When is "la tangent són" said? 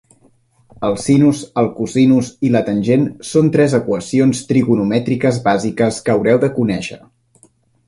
2.55-3.53